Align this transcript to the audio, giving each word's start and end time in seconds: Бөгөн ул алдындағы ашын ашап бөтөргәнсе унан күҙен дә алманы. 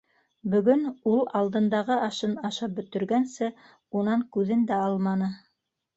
Бөгөн 0.53 0.79
ул 1.11 1.19
алдындағы 1.41 1.99
ашын 2.07 2.33
ашап 2.51 2.75
бөтөргәнсе 2.79 3.53
унан 4.01 4.29
күҙен 4.37 4.65
дә 4.73 4.85
алманы. 4.87 5.29